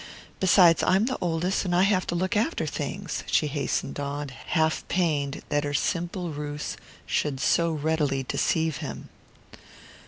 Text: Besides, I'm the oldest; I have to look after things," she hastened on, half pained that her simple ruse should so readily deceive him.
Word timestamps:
Besides, 0.39 0.81
I'm 0.81 1.05
the 1.05 1.17
oldest; 1.21 1.67
I 1.71 1.83
have 1.83 2.07
to 2.07 2.15
look 2.15 2.35
after 2.35 2.65
things," 2.65 3.23
she 3.27 3.45
hastened 3.45 3.99
on, 3.99 4.29
half 4.29 4.83
pained 4.87 5.43
that 5.49 5.63
her 5.63 5.75
simple 5.75 6.31
ruse 6.31 6.75
should 7.05 7.39
so 7.39 7.71
readily 7.71 8.23
deceive 8.23 8.77
him. 8.77 9.09